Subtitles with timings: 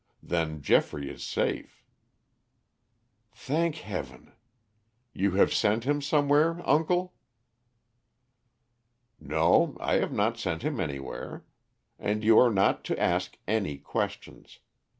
[0.23, 1.85] "Then Geoffrey is safe."
[3.35, 4.31] "Thank Heaven.
[5.13, 7.13] You have sent him somewhere, uncle?"
[9.19, 11.45] "No, I have not sent him anywhere.
[11.99, 14.57] And you are not to ask any questions.